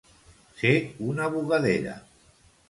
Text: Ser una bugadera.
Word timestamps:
Ser 0.61 0.71
una 1.09 1.27
bugadera. 1.35 1.95